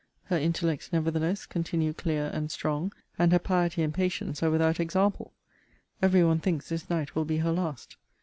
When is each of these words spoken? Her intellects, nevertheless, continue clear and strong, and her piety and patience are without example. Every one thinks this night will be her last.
Her 0.23 0.35
intellects, 0.39 0.91
nevertheless, 0.91 1.45
continue 1.45 1.93
clear 1.93 2.31
and 2.33 2.49
strong, 2.51 2.91
and 3.19 3.31
her 3.31 3.37
piety 3.37 3.83
and 3.83 3.93
patience 3.93 4.41
are 4.41 4.49
without 4.49 4.79
example. 4.79 5.31
Every 6.01 6.23
one 6.23 6.39
thinks 6.39 6.69
this 6.69 6.89
night 6.89 7.13
will 7.15 7.23
be 7.23 7.37
her 7.37 7.51
last. 7.51 7.97